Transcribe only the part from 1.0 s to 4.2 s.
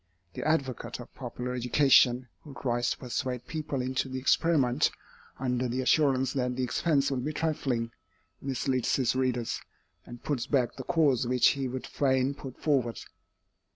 popular education, who tries to persuade people into the